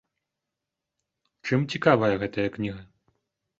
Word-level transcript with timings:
Чым 1.51 1.59
цікавая 1.75 2.11
гэтая 2.25 2.47
кніга? 2.59 2.81